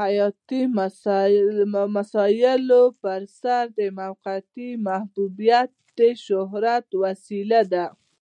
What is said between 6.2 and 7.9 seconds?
شهرت وسیله ده.